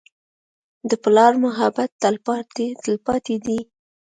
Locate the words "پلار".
1.03-1.33